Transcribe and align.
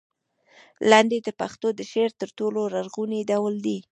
لنډۍ 0.89 1.19
د 1.23 1.29
پښتو 1.39 1.67
د 1.75 1.81
شعر 1.91 2.11
تر 2.21 2.29
ټولو 2.37 2.61
لرغونی 2.75 3.19
ډول 3.31 3.55
دی. 3.65 3.77